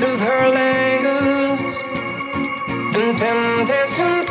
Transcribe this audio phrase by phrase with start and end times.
[0.00, 0.20] Something's
[2.96, 4.23] looking better